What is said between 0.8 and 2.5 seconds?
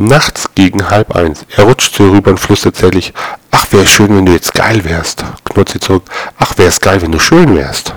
halb eins. Er rutscht zu ihr rüber und